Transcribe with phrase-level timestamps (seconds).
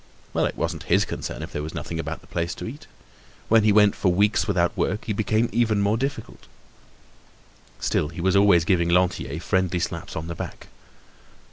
[0.33, 2.87] Well, it wasn't his concern if there was nothing about the place to eat.
[3.49, 6.47] When he went for weeks without work he became even more difficult.
[7.79, 10.69] Still, he was always giving Lantier friendly slaps on the back.